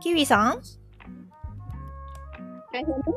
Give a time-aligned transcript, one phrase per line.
[0.00, 0.60] キウイさん
[2.72, 3.14] Can you hear me?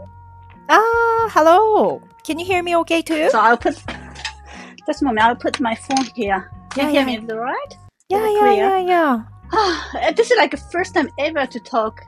[0.69, 2.01] Ah, hello.
[2.23, 3.29] Can you hear me okay too?
[3.29, 3.75] So I'll put
[4.87, 5.25] just a moment.
[5.25, 6.49] I'll put my phone here.
[6.71, 7.05] Can you Yeah, hear yeah.
[7.05, 7.17] me?
[7.17, 7.77] Is it right?
[8.09, 8.77] yeah, is it yeah, clear?
[8.77, 10.11] yeah, yeah.
[10.15, 12.01] this is like the first time ever to talk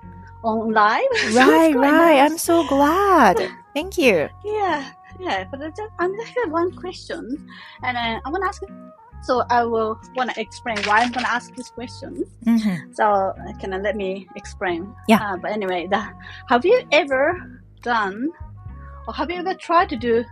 [0.43, 1.01] on live.
[1.13, 2.17] So it's Right, quite right.
[2.21, 2.31] nice.
[2.31, 3.38] I'm so glad.
[3.73, 4.29] Thank you.
[4.45, 5.45] Yeah, yeah.
[5.49, 7.47] But I just, I'm just have one question,
[7.83, 8.61] and uh, I'm gonna ask.
[9.27, 12.24] so I will want to explain why I'm gonna ask this question.
[12.45, 12.95] Mhm.
[12.95, 14.95] So uh, can you let me explain?
[15.09, 15.18] Yeah.
[15.20, 16.00] Uh, but anyway, the,
[16.48, 18.30] have you ever done,
[19.09, 20.24] or have you ever tried to do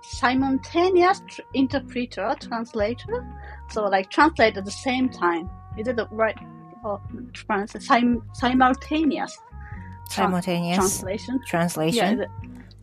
[0.00, 3.16] simultaneous tr- interpreter, translator?
[3.70, 5.50] So like translate at the same time.
[5.76, 6.38] Is it the right?
[6.84, 7.00] Or
[7.32, 9.38] trans- sim- simultaneous
[10.08, 11.40] Simultaneous translation.
[11.46, 12.20] Translation.
[12.22, 12.30] it-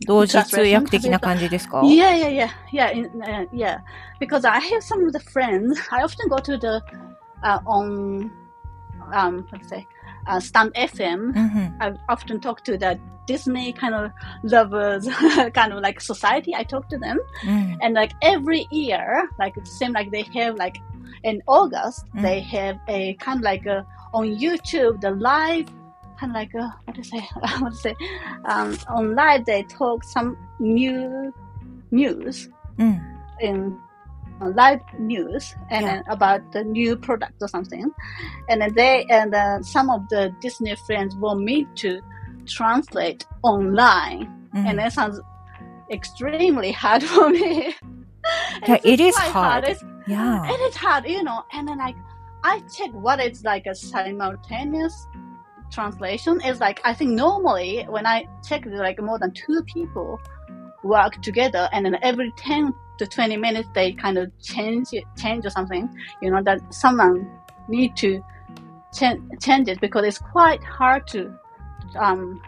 [0.05, 3.79] 同時通訳的な感じですか Yeah, yeah, yeah, yeah, in, uh, yeah.
[4.19, 5.79] Because I have some of the friends.
[5.91, 6.81] I often go to the
[7.43, 8.31] uh, on
[9.13, 9.85] um, let's say,
[10.27, 11.31] uh, Stand FM.
[11.31, 11.75] うんうん。
[11.79, 14.11] I often talk to the Disney kind of
[14.43, 15.07] lovers,
[15.53, 16.53] kind of like society.
[16.55, 17.77] I talk to them, うん。
[17.81, 20.79] and like every year, like it seems like they have like
[21.23, 22.21] in August Mm.
[22.21, 25.67] they have a kind of like a, on YouTube the live
[26.20, 27.18] kind of like a, what to say,
[27.60, 27.96] what to say,
[28.44, 31.32] um, on live they talk some new
[31.90, 33.20] news mm.
[33.40, 33.78] in
[34.40, 36.02] uh, live news and yeah.
[36.08, 37.90] about the new product or something,
[38.48, 42.00] and then they and uh, some of the Disney friends want me to
[42.46, 44.66] translate online, mm.
[44.66, 45.18] and that sounds
[45.90, 47.74] extremely hard for me.
[48.68, 49.64] yeah, it is hard.
[49.64, 49.76] hard.
[50.06, 51.96] Yeah, it is hard, you know, and then like.
[52.42, 55.06] I check what it's like a simultaneous
[55.70, 60.20] translation is like I think normally when I check like more than two people
[60.82, 65.44] work together and then every 10 to 20 minutes they kind of change it, change
[65.46, 65.88] or something
[66.22, 67.30] you know that someone
[67.68, 68.22] need to
[68.92, 71.32] change, change it because it's quite hard to
[71.98, 72.40] um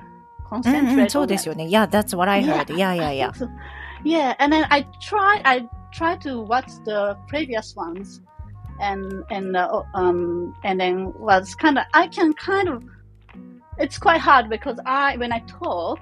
[0.46, 1.70] concentrate mm-hmm, on it.
[1.70, 3.48] yeah that's what i heard yeah yeah yeah so.
[4.04, 8.20] yeah and then i tried i tried to watch the previous ones
[8.80, 12.82] and and uh, um and then was kind of i can kind of
[13.78, 16.00] it's quite hard because I when I talk,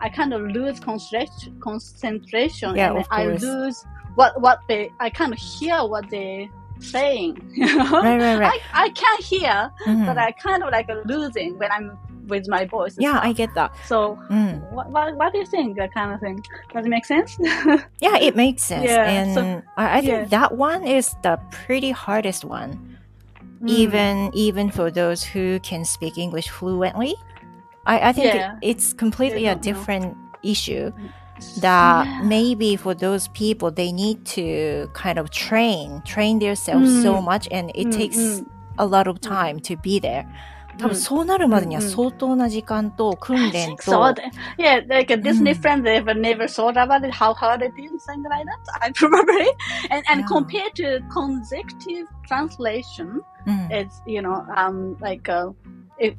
[0.00, 2.76] I kind of lose concentration.
[2.76, 3.84] Yeah, and of I lose
[4.14, 4.90] what what they.
[5.00, 6.50] I kind of hear what they
[6.80, 7.38] saying.
[7.54, 8.02] You know?
[8.02, 8.60] Right, right, right.
[8.72, 10.06] I, I can't hear, mm.
[10.06, 12.96] but I kind of like losing when I'm with my voice.
[12.98, 13.74] Yeah, I get that.
[13.86, 14.70] So, mm.
[14.72, 15.76] what, what, what do you think?
[15.76, 16.42] That kind of thing.
[16.72, 17.36] Does it make sense?
[18.00, 18.84] yeah, it makes sense.
[18.90, 20.24] Yeah, and so, I, I think yeah.
[20.26, 22.91] that one is the pretty hardest one
[23.62, 23.68] mm.
[23.68, 27.14] even even for those who can speak English fluently.
[27.86, 28.54] I, I think yeah.
[28.54, 30.38] it, it's completely a different know.
[30.42, 30.92] issue
[31.58, 32.22] that yeah.
[32.22, 37.02] maybe for those people they need to kind of train train themselves mm.
[37.02, 37.98] so much and it mm -hmm.
[37.98, 38.42] takes
[38.78, 40.24] a lot of time to be there
[40.77, 44.13] 多分そうなるまでには相当な時間と訓 I 練 think so.
[44.13, 44.21] と
[44.59, 45.59] Yeah, like a Disney Mm.
[45.59, 48.59] friend, they've never thought about it, how hard it is, something like that.
[48.81, 49.47] I probably
[49.89, 50.27] and and Yeah.
[50.27, 55.51] compared to consecutive translation, うん、 it's you know um like uh,
[55.97, 56.15] it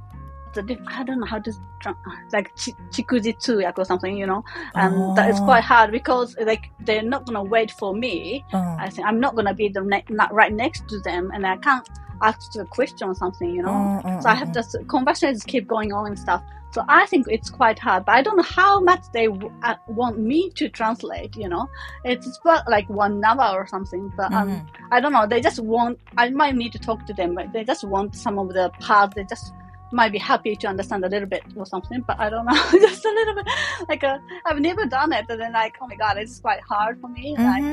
[0.55, 1.95] the diff- I don't know how to tra-
[2.33, 4.43] like chi- chikujitsu or something, you know,
[4.75, 5.45] and that is Oh.
[5.45, 8.45] quite hard because like they're not gonna wait for me.
[8.53, 11.47] うん I think I'm not gonna be the ne- not right next to them, and
[11.47, 11.87] I can't
[12.22, 13.70] asked a question or something, you know?
[13.70, 14.22] Mm-hmm.
[14.22, 14.54] So I mm, have mm.
[14.54, 16.44] this conversations keep going on and stuff.
[16.72, 19.76] So I think it's quite hard, but I don't know how much they w- uh,
[19.88, 21.36] want me to translate.
[21.36, 21.70] You know,
[22.04, 24.12] it's about like one hour or something.
[24.18, 24.86] But um, mm-hmm.
[24.92, 25.28] I don't know.
[25.28, 26.00] They just want.
[26.18, 29.14] I might need to talk to them, but they just want some of the parts.
[29.14, 29.54] They just
[29.94, 32.02] might be happy to understand a little bit or something.
[32.08, 32.54] But I don't know,
[32.88, 33.48] just a little bit.
[33.88, 37.00] Like uh, I've never done it, and then like, oh my god, it's quite hard
[37.00, 37.36] for me.
[37.38, 37.64] Like,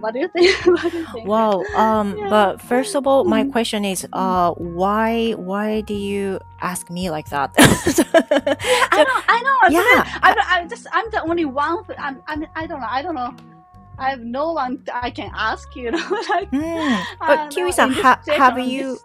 [0.00, 0.54] what do you think?
[0.66, 1.26] what do you think?
[1.28, 2.28] Well, um, Yeah.
[2.28, 3.52] but first of all, my Mm.
[3.52, 7.54] question is, uh, why, why do you ask me like that?
[7.56, 9.54] I know, I know.
[9.70, 9.80] Yeah.
[9.80, 10.10] okay.
[10.22, 11.84] I, I just, I'm the only one.
[11.98, 12.86] I'm, I'm, I don't know.
[12.90, 13.32] I don't know.
[13.98, 15.74] I have no one I can ask.
[15.76, 15.98] You know,
[16.30, 16.50] like.
[16.50, 17.04] Mm.
[17.20, 18.98] But know, ha- have you-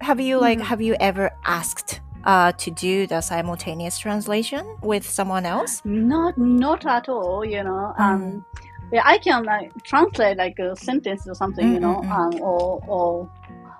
[0.00, 0.62] have you like, Mm.
[0.62, 5.82] have you ever asked, uh, to do the simultaneous translation with someone else?
[5.84, 7.44] Not, not at all.
[7.44, 7.94] You know.
[7.98, 8.00] Mm.
[8.00, 8.44] Um,
[8.92, 11.72] yeah, I can like translate like a sentence or something.
[11.74, 13.30] You know, Mm, mm, um, or or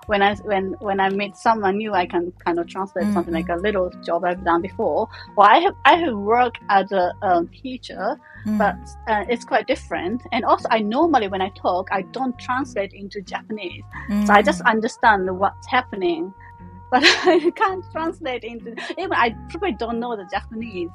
[0.06, 3.34] When I when when I meet someone new, I can kind of translate Mm, something
[3.34, 5.08] like a little job I've done before.
[5.36, 8.58] Well, I have I have worked as a um, teacher, Mm.
[8.58, 8.74] but
[9.06, 10.20] uh, it's quite different.
[10.32, 13.84] And also, I normally when I talk, I don't translate into Japanese,
[14.26, 14.70] so I just Mm.
[14.74, 16.32] understand what's happening.
[16.90, 20.90] But I can't translate into even I probably don't know the Japanese.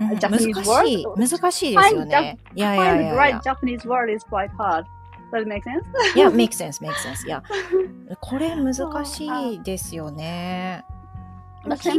[0.00, 2.38] うん Japanese 難しい、難しいですよね。
[2.54, 3.40] いやいや Find い the や right いや。
[3.42, 4.84] Japanese word is quite hard.
[5.35, 5.83] Does it make sense?
[6.15, 7.27] いや、makes sense, makes sense.
[7.27, 7.43] いや、
[8.21, 8.73] これ難
[9.05, 10.85] しいですよね。
[11.65, 11.89] uh, キ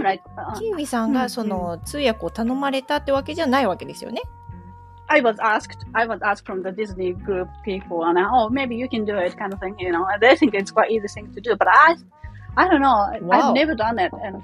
[0.71, 4.23] ーウィさんうんがその通訳を頼まれたってわけじゃないわけですよね。
[5.09, 9.05] I was asked, I was asked from the Disney group people, and oh, maybe you can
[9.05, 10.05] do it, kind of thing, you know.
[10.06, 11.94] And they think it's quite easy thing to do, but I,
[12.56, 13.06] I don't know.
[13.21, 13.50] Wow.
[13.50, 14.12] I've never done it.
[14.25, 14.43] And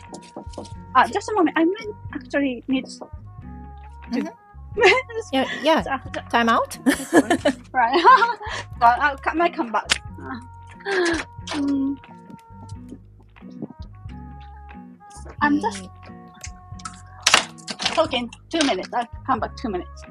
[0.95, 3.09] uh, just a moment, I might actually need to.
[4.13, 4.33] Mhm.
[5.33, 5.83] yeah, yeah.
[5.83, 6.79] So, Time out.
[7.73, 8.01] right.
[8.81, 10.03] so I'll, I might come back.
[11.55, 11.99] Um,
[15.41, 15.89] I'm just
[17.95, 18.89] talking two minutes.
[18.95, 20.03] I'll come back two minutes.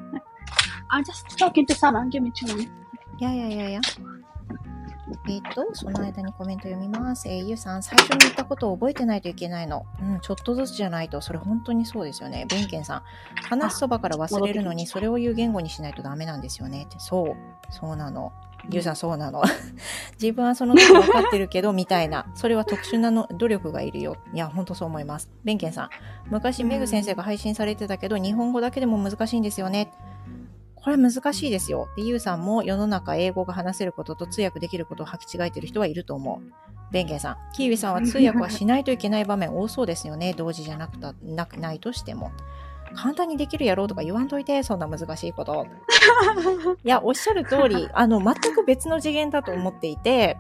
[0.92, 2.10] I'm just talking to someone.
[2.10, 2.72] Give me two minutes.
[3.20, 3.82] Yeah, yeah, yeah, yeah.
[5.28, 7.28] えっ、と、その間にコメント読みます。
[7.28, 9.86] えーゆうさん、最初に言ったことを覚えてないといけないの。
[10.02, 12.46] うん、ちょっとずつじゃないと、それ本当にそうですよね。
[12.50, 13.04] ベンケンさん、
[13.50, 16.84] 話すそばから忘れるのに、それを言う言語にしないとダメなんですよね。
[16.84, 17.36] って、そう、
[17.70, 18.32] そうなの。
[18.70, 19.42] ゆうさん、そうなの。
[20.22, 22.28] 自分はその時分かってるけど、みたいな。
[22.36, 24.18] それは特殊なの努力がいるよ。
[24.34, 25.30] いや、本当そう思います。
[25.44, 25.90] ベンケンさん、
[26.30, 29.92] 昔メグ先生が配信されてたけど、日本語だけでも難しいんですよね。
[30.84, 31.90] これ難しいですよ。
[31.96, 36.52] で、ゆうさんも世の中英語が話せることと通訳できることを履き違えてる人はいると思う。
[36.92, 40.34] ベンケンさん、キーウィさんは通訳はしないといけない場面多そうですよね。
[40.34, 42.32] 同時じゃなくたなくないとしても。
[42.94, 45.66] 簡単にできるやろうとか言わんといて、そんな難しいこと。
[46.84, 50.38] いや、おっしゃる通り、あの、全く別の次元だと思っていて、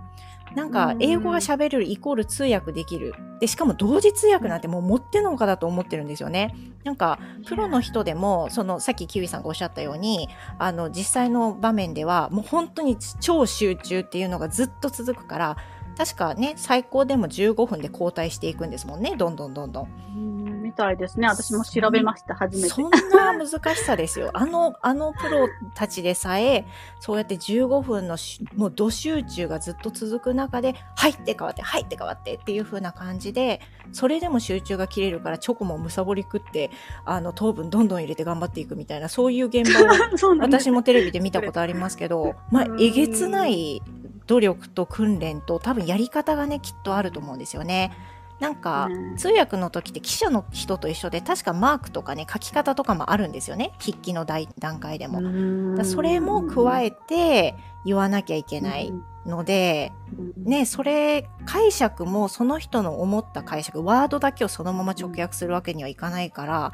[0.56, 3.14] なんか、英語が喋れるイコール通訳できる。
[3.40, 6.54] で、しかも同時通訳なんてもう持ってのほかだと思ってるんですよね。
[6.84, 15.58] なんか、プロの人でも、その、さっきキウイさんがおっしゃったように、あの、実際の場面では、もう本当に超集中っていうのがずっと続くから、
[15.98, 19.88] 確かね、最高でも15分で交代していくんですもんね、どんどんどんどん。
[20.16, 20.42] うん
[20.72, 21.28] みたいですね。
[21.28, 22.70] 私も調べました、初めて。
[22.70, 24.32] そんな難しさですよ。
[24.34, 26.66] あの、あのプロたちでさえ、
[27.02, 33.60] そうやって15分のしもう、ど集中がずっと続く中で、入って変わって、入って変わってっていう風な感じで、
[33.92, 36.72] それでも集中が切れるから、チョコもむさぼり食って、
[37.04, 39.88] あの、糖分どんどん入れて頑張っていくみたいな、そういう現場を
[40.40, 43.82] 私もテレビで見たことありますけど、まあう、んえげつない
[44.32, 47.92] 努力と訓練と多分やり方がね、きっとあると思うんですよね。
[48.40, 53.74] なんか、ね通訳の時って記者の人と一緒で、確かマークとかね、書き方とかもあるんですよね。
[53.78, 55.76] 筆記の段段階でも。
[55.76, 58.94] だそれも加えて言わなきゃいけない
[59.26, 59.92] ので、
[60.38, 66.72] ね、それ、解釈もその人の思った解釈、ワードだけをそのまま直訳するわけにはいかないから、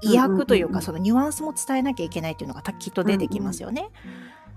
[0.00, 3.90] 意訳というか、そのニュアンスも伝えなきゃいけないっていうのがきっと出てきますよね。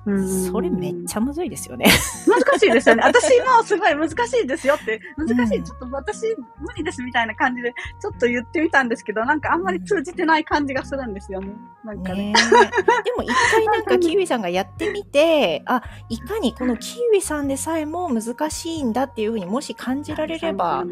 [0.06, 1.86] それめっちゃむずいですよね。
[2.26, 3.04] 難しいですよね。
[3.06, 11.54] 私もすごい難しいですよって、難しい、うんちょっと私無理ですみたいな感じで、ちょっと言ってみたんですけど、なんかあんまり通じてない感じがするんですよね。
[11.84, 12.32] なんかね。
[12.32, 20.86] ねえでも一回なんかキウイさんがやってみて、あ、いかにこのキウイさんでさえも難しいんだっていうふうにもし感じられれば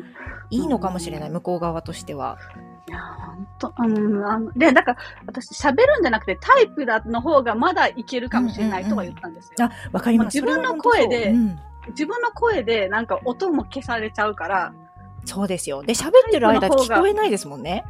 [0.50, 2.38] いいのかもしれない、向こう側としては。
[2.88, 9.66] いや、ほんと、うん、あの、で、だから、私喋るんじゃなくてタイプだの方がまだいけるかもしれないとは言ったんですよ。
[9.66, 10.36] あ、わかります。
[10.36, 11.58] 自分の声でう
[11.90, 14.88] 自分の声でなんか音も消されちゃうから、うん
[15.28, 15.84] そうですよ。
[15.84, 17.84] で、喋ってる間聞こえないですもんね。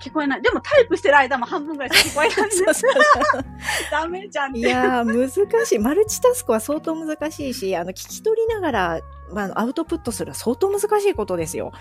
[0.00, 0.42] 聞こえない。
[0.42, 3.44] でもタイプしてる間も半分ぐらいしか聞こえないんで そうそうそう
[3.90, 4.56] ダメじゃん。
[4.56, 5.78] いやー、難しい。
[5.78, 9.00] マルチタスクは相当難しいし、あの、聞き取りながら、
[9.32, 11.72] まあアウトプットするのは相当難しいことですよ。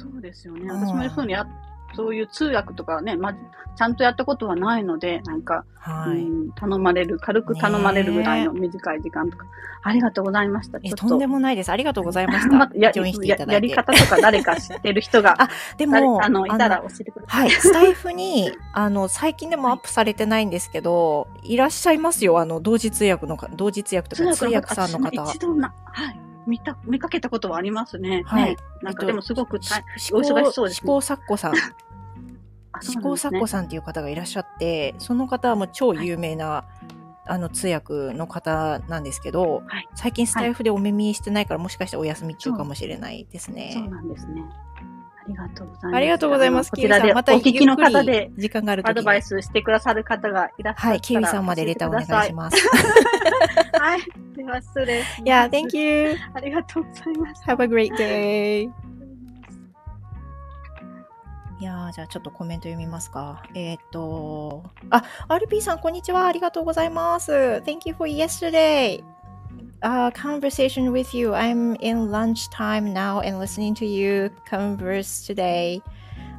[0.00, 0.60] そうですよね。
[0.62, 1.46] うん私もいうにや、
[1.94, 6.20] そういう通訳とかね、ま、ちゃんとやったことはないので、なんか、はい。
[6.20, 9.46] うん頼まれる、軽く頼まれるぐらいの短い時間とか、
[9.82, 10.78] ありがとうございました。
[10.82, 11.28] えとんでと。
[11.28, 11.70] もないです。
[11.70, 12.76] ありがとうございましまた。
[12.76, 13.68] やジョインしていやただいて。
[13.68, 15.48] やり方とか誰か知ってる人が あ、
[15.78, 17.40] でも、誰あの、いたら教えてください。
[17.42, 25.22] はい、スタイフに、あの、最近でもアップされてないんですけど、いらっしゃいますよ、あの、同時通訳のか、同時通訳とか、通訳さんの方。
[25.30, 26.19] 一度な、はい。
[26.50, 28.22] 見た、見かけたことはありますね。
[28.26, 31.54] はいねなんかえっとでもすごく大しお忙しそうですね試行錯誤さん、
[32.72, 36.64] あそ試行うなんですね錯誤さんっていう方がいらっしゃって、その方はもう超有名な、
[37.26, 43.86] あの、通訳の方なんですけど、はい最近スタイフでお耳してないから、もしかしたらお休み中かもしれないですそうね。
[43.88, 44.44] なんですね。
[45.26, 45.96] ありがとうございます。
[45.96, 46.70] ありがとうございます。
[46.70, 52.50] こちらでおキウイさん、また聞きの方で時間があるとアドバイスしてくださる方がいらっしゃったらはい、キウイさんまでレターお願いしま
[54.50, 54.68] ます。
[54.68, 55.22] 失礼します。
[55.22, 56.16] yeah, thank you.
[56.34, 57.42] ありがとうございます。
[57.44, 58.70] Have a great day.
[61.60, 63.42] いやー、じゃあちょっとコメント読みますか。
[63.54, 66.26] えーっと、あ、RP さん、こんにちは。
[66.26, 67.32] ありがとうございます。
[67.32, 69.04] Thank you for yesterday.
[69.82, 71.32] Uh, conversation with you.
[71.32, 75.82] I'm in lunchtime now and listening to you converse today.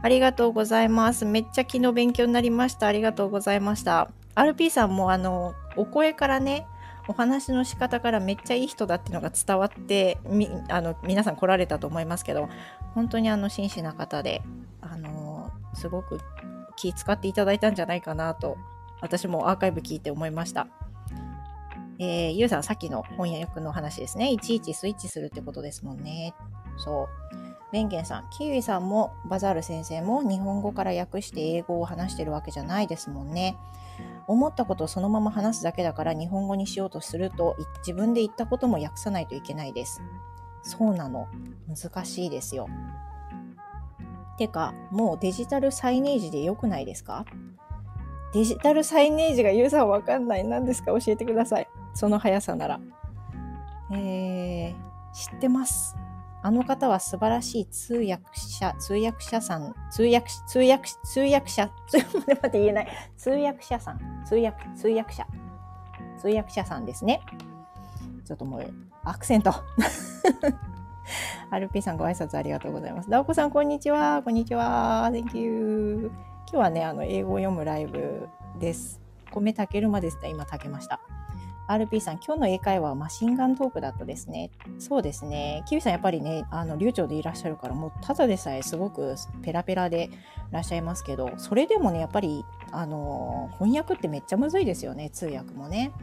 [0.02, 1.26] ありがとうございます。
[1.26, 2.88] めっちゃ昨日勉強になりました。
[2.88, 4.10] ありがとうございました。
[4.34, 6.66] RP さんもあの、お声からね、
[7.08, 12.48] お話の仕方からめっちゃいい人だっていうのが伝わってみあの皆さん来られたと思いますけど
[12.94, 14.42] 本当にあの真摯な方で、
[14.82, 16.20] あのすごく
[16.76, 18.58] 気使っていただいたんじゃないかなと、
[19.02, 20.68] 私もアーカイブ聞いて思いました。
[22.00, 24.32] えー、ゆうさん、さっきの翻訳の話ですね。
[24.32, 26.34] いちいちスイッチするってことですもんね。
[26.78, 27.08] そう。
[27.72, 33.56] ベンゲンさん、キウイさんもバザール先生も日本語から訳して英語を話してるわけじゃないですもんね。
[34.32, 40.02] 思ったことをそのまま話すだけだから日本語にしようとすると自分で言ったことも訳さないといけないです。
[40.64, 41.28] そうなの。
[41.68, 42.68] 難しいですよ。
[44.38, 47.26] てか、もうデジタルサイネージで良くないですか？
[48.34, 50.44] デジタルサイネージがユーザーわかんない。
[50.44, 50.92] 何ですか？
[51.00, 51.68] 教えてください。
[51.94, 52.80] その速さなら。
[53.92, 54.74] えー、
[55.14, 55.96] 知ってます。
[56.44, 62.88] あの方は素晴らしい通訳者、通訳者さん、通訳、通訳、通訳者、 つ待って言えない。
[63.16, 65.28] 通訳者さん、通訳、通訳者、
[66.18, 67.22] 通訳者さんですね。
[68.26, 69.54] ちょっともう、アクセント。
[71.52, 73.10] アルピーさんご挨拶ありがとうございます。
[73.10, 74.24] ダオコさん、こんにちは。
[74.24, 75.10] こんにちは。
[75.12, 76.12] Thank you.
[76.52, 78.30] 今日はね、あの、英語を読むライブ
[78.60, 79.00] です。
[79.32, 81.02] 米炊けるまでですね、今炊けました。
[81.68, 84.52] RP さん、今日の英会話はマシンガントークだったですね。
[84.80, 85.64] そうですね。
[85.68, 90.10] キウイさん、やっぱりね、あの、流暢でいらっしゃるから、もう、ただでさえすごくペラペラでい
[90.52, 95.94] らっしゃいますけど、それでもね、やっぱり、あの、翻訳ってめっちゃむずいですよね、通訳もね。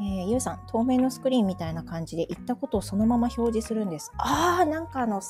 [0.00, 4.10] えー、ゆうさん、透明のスクリーンみたいな感じで言ったことをそのまま表示するんです。
[4.18, 5.20] ああ、なんかあの、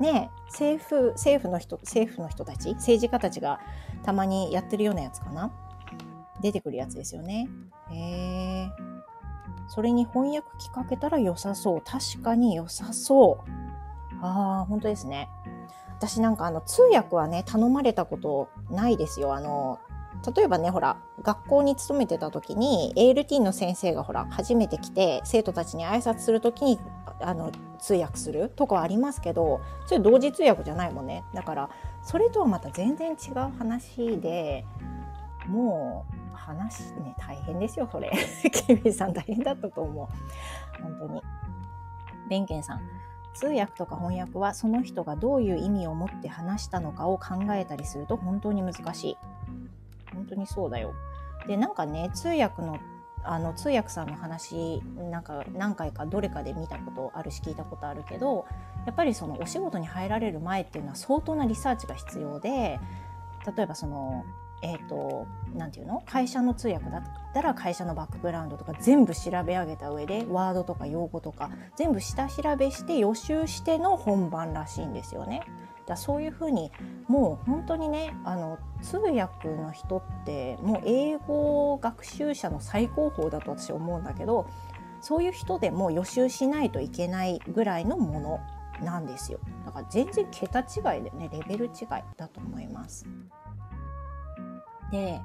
[0.00, 3.60] ね、政府、政府の人、政府の人たち、政治家たちが
[4.02, 5.52] たまにやってるようなやつかな。
[6.40, 7.48] 出てくるやつですよね。
[7.90, 8.70] へえ。
[9.68, 11.82] それに翻訳機かけたら良さそう。
[11.82, 13.50] 確かに良さそう。
[14.22, 15.28] ああ、本当ですね。
[15.98, 19.34] 私なんかあの通訳はね、頼まれたことないですよ。
[19.34, 19.78] あの、
[20.36, 26.78] 例えばね、ほら、学校に勤めてた時に ALT の先生がほら、初めて来て生徒たちに挨拶する時に
[27.20, 31.24] あの通訳するとかはありますけど、それ同時通訳じゃないもんね。
[31.34, 31.70] だから、
[32.02, 34.64] それとはまた全然違う話で、
[35.46, 38.10] もう話ね大変ですよそれ。
[38.66, 40.06] ケビンさん大変だったと思う。
[40.82, 41.22] 本当に。
[42.28, 42.80] ベンケンさん。
[43.34, 49.18] 通訳とか翻訳はその人がどういう意味を持って話したのかを考えたりすると本当に難しい。
[50.14, 50.92] 本当にそうだよ。
[51.46, 52.78] でなんかね通訳の
[53.26, 58.44] あの通訳さんの話なんか何回かどれかで見たことあるし聞いたことあるけど
[58.84, 62.78] やっぱりそのお仕事に入られる前っていうのは相当なリサーチが必要で
[63.56, 64.24] 例えばその
[64.64, 66.02] え、ー、と、なていうの？
[66.06, 67.02] 会社の通訳だっ
[67.34, 75.42] たら会社のバックグラウンドとか全部調べ上げた上で、ワードとか用語とか全部下調べして予習しての本番らしいんですよね。
[75.86, 76.72] だそういうふうに
[77.08, 84.48] もう本当にねあの通訳の人ってもう英語学習者の最高峰だと私思うんだけど
[85.02, 88.40] そういう人でも予習しないといけないぐらいのもの
[88.82, 93.06] なんですよだから全然桁違いでねレベル違いだと思います。
[94.94, 95.20] で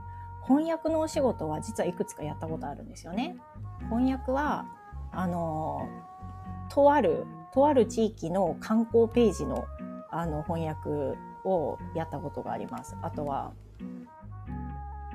[0.48, 3.38] 翻訳のお仕事は実はいくつかやったことあるんですよね。
[3.90, 4.66] 翻訳は
[5.12, 5.88] あの
[6.70, 9.66] とあるとある地域の観光ページの
[10.10, 10.90] あの翻訳
[11.46, 12.98] をやったことがあります。
[13.04, 13.52] あとは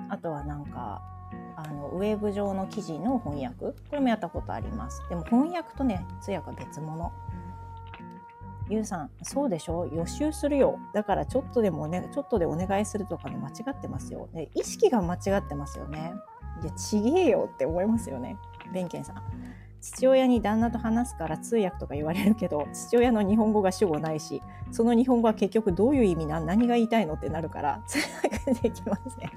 [0.08, 1.02] あとはなんか
[1.56, 5.02] あのウェブ上の記事の翻訳これもやったことあります。
[5.08, 7.12] でも翻訳とね通訳は別物。
[8.70, 9.86] ゆうさん、そうでしょ？
[9.86, 10.78] 予習するよ。
[10.94, 14.28] だからちょっとでもね、ちょっとでお願いするとかね、間違ってますよ。
[14.32, 16.14] ね、意識が間違ってますよね。
[16.62, 18.38] いや、ちげえよって思いますよね。
[18.72, 19.16] 弁慶さん。
[19.80, 24.40] 父親に旦那と話すから通訳とか言われるけど、父親の日本語が主語ないし、
[24.70, 29.30] その日本語は結局どういう意味な、何が言いたいのってなるから、通訳できません。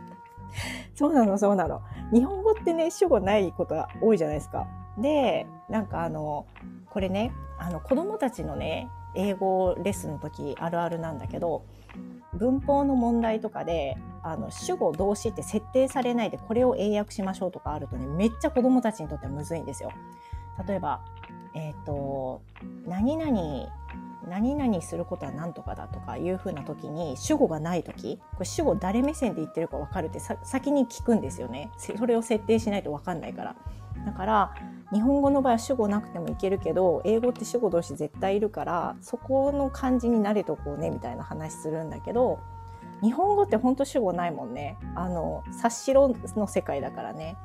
[0.96, 1.82] そうなの、そうなの。
[2.14, 4.68] 日本語ってね、主語ないことが多いじゃないですか。
[4.98, 6.46] で、なんかあの、
[6.90, 11.66] これね、あの子供たちのね、英語レッスンの時あるあるなんだけど
[12.34, 19.92] 文法の問題とかであの主語動詞って設定されないでこれを英訳しましょうとかあるとねめっちゃ子どもたちにとってはむずいんですよ。
[20.68, 21.02] 例えば、
[21.54, 22.42] えっ、ー、と
[22.88, 23.68] 何々
[24.28, 33.56] 何々することは何とかだとかいうふうな時に主語がない時これ主語誰目線で言ってるか分かるって先に聞くんですよねそれを設定しないと分かんないから
[34.06, 34.54] だから
[34.94, 42.40] 日本語の場合は主語なくてもいけるけど英語って主語同士絶対いるからそこの感じに慣れとこうねみたいな話するんだけど
[43.02, 44.78] 日本語ってほんと主語ないもんね。
[44.96, 47.38] あの察しろの世界だからね。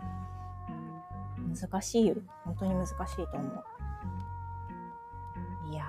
[1.61, 2.15] 難しいよ。
[2.45, 3.65] 本当に難しいと思う。
[5.71, 5.85] いや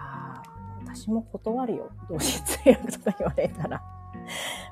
[0.86, 1.90] 私も断るよ。
[2.10, 3.82] 同時通訳とか言われたら。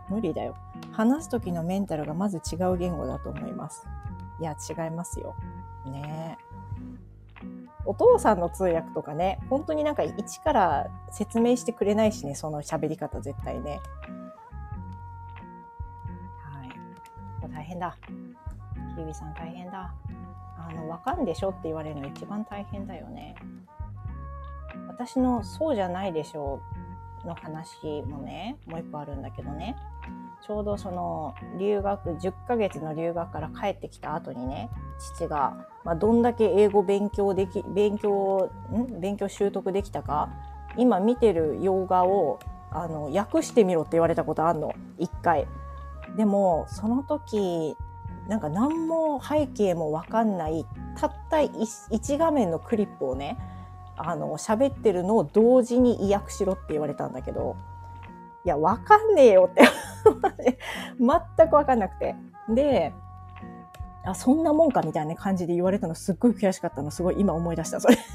[0.10, 0.58] 無理だよ。
[0.92, 3.88] 話す時のメンタルがまず違う言語だと思います。
[4.42, 5.36] いや違いますよ。
[5.90, 6.38] ね
[7.86, 13.80] お父さんの通訳とかね、本当になんか一から説明してくれないしね、その喋り方絶対ね。
[16.38, 16.64] は
[17.48, 17.52] い。
[17.52, 17.98] 大変だ。
[18.96, 19.94] キウイさん大変だ。
[20.58, 23.36] あの、わかんでしょって言われるの一番大変だよね。
[24.88, 26.62] 私のそうじゃないでしょ
[27.24, 29.76] うの話もね、もう一個あるんだけどね。
[30.52, 34.70] ちょうどその留学、10ヶ月の留学から帰ってきた後にね、
[35.16, 39.00] 父が、まあ、どんだけ英語勉強でき、勉強、ん？
[39.00, 40.28] 勉強習得できたか、
[40.76, 42.40] 今見てる洋画を、
[42.70, 44.74] あの、訳してみろって言われたことあんの。
[45.00, 45.48] 一回。
[46.18, 47.78] でも、その時、
[48.28, 50.66] なんか何も背景もわかんない、
[50.98, 53.38] たった1画面のクリップをね、
[53.96, 57.56] あの、喋ってるのを同時に意訳しろって言われたんだけど、
[58.44, 59.62] いや、わかんねえよって
[61.00, 62.16] 全くわかんなくて。
[62.50, 62.94] で、
[64.04, 67.98] あ、そんなもんかみたいな感じで言われたのすっごい悔しかったの、すごい今思い出した、それ。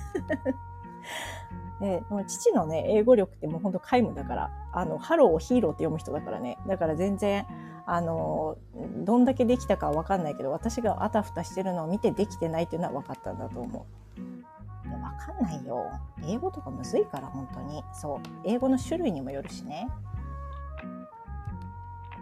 [1.81, 6.59] で父のね、英語力ってもうほんと皆無だから、あの、ハローを hero って読む人だからね。
[6.67, 7.47] だから全然、
[7.85, 8.57] あの、
[9.05, 14.89] どんだけできたかわかんないけど、私があたふたしてるのを見てできてないっていうのは分かったんだと思う。
[14.89, 15.91] いや、わかんないよ。
[16.27, 17.85] 英語とかむずいから、本当に。
[17.93, 18.21] そう。
[18.45, 19.87] 英語の種類にもよるしね。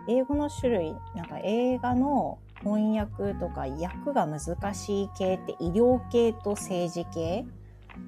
[0.06, 7.44] 英語の種類、なんか映画の翻訳とか訳が難しい系って医療系と政治系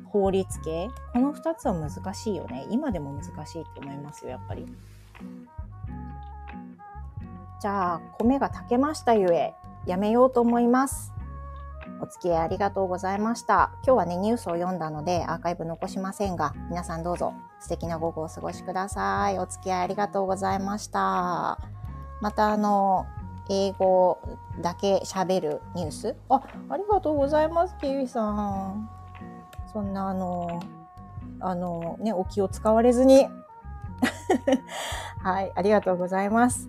[0.06, 2.66] 法律系この2つは難しいよね。
[2.70, 4.66] 今でも難しいって思いますよ、やっぱり。
[7.60, 9.54] じゃあ、米が炊けましたゆえ、
[9.86, 11.12] やめようと思います。
[12.00, 13.70] お付き合いありがとうございました。
[13.84, 19.38] 今日はね、ニュースを読んだのでアーカイブ残しませんが、皆さんどうぞ素敵な午後をお過ごしください。
[19.38, 21.58] お付き合いありがとうございました。
[22.20, 23.06] またあの、
[23.48, 24.18] 英語
[24.60, 26.16] だけ喋るニュース？
[26.28, 28.90] あ、ありがとうございます、キウイさん。
[29.72, 30.60] そんなあの、
[31.40, 33.28] あのね、お気を使われずに。
[35.22, 36.68] はい、ありがとうございます。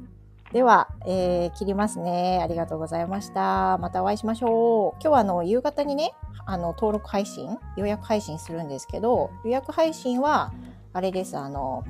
[0.53, 2.39] では、えー、切りますね。
[2.41, 3.77] ありがとうございました。
[3.79, 5.01] またお会いしましょう。
[5.01, 6.13] 今日はあの、夕方にね、
[6.45, 10.53] あの、登録配信、予約配信するんですけど、予約配信は、
[10.93, 11.83] あれです、あの、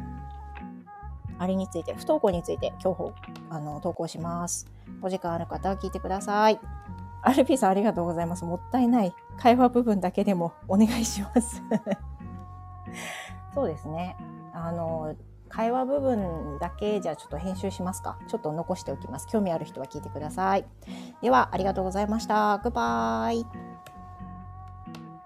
[1.38, 3.14] あれについて、不登校について今日
[3.52, 4.66] あの投稿します。
[5.04, 6.60] お時間ある方は聞いてください。
[7.22, 8.44] アルピさんありがとうございます。
[8.44, 9.14] もったいない。
[9.38, 11.62] 会話部分だけでもお願いします
[13.54, 14.18] そうですね。
[14.54, 15.16] あの、
[15.50, 18.18] 会話部分だけじゃちょっと編集しますか。
[18.28, 19.28] ちょっと残しておきます。
[19.28, 20.66] 興味ある人は聞いてください。
[21.22, 22.60] では、ありがとうございました。
[22.60, 23.67] グッバイ。